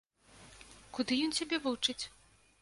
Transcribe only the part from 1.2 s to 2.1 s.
ён цябе вучыць?